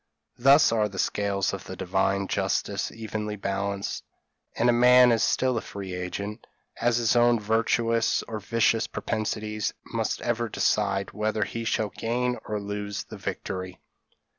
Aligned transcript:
Thus 0.39 0.71
are 0.71 0.89
the 0.89 0.97
scales 0.97 1.53
of 1.53 1.65
Divine 1.65 2.27
justice 2.27 2.91
evenly 2.91 3.35
balanced, 3.35 4.03
and 4.57 4.79
man 4.79 5.11
is 5.11 5.21
still 5.21 5.59
a 5.59 5.61
free 5.61 5.93
agent, 5.93 6.47
as 6.77 6.97
his 6.97 7.15
own 7.15 7.39
virtuous 7.39 8.23
or 8.23 8.39
vicious 8.39 8.87
propensities 8.87 9.75
must 9.85 10.19
ever 10.21 10.49
decide 10.49 11.11
whether 11.11 11.43
he 11.43 11.65
shall 11.65 11.89
gain 11.89 12.39
or 12.45 12.59
lose 12.59 13.03
the 13.03 13.17
victory." 13.17 13.79